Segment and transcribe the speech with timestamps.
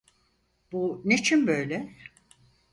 [0.71, 1.95] Bu niçin böyle?